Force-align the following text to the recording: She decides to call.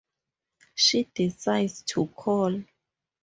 She 0.73 1.03
decides 1.13 1.83
to 1.83 2.07
call. 2.07 2.63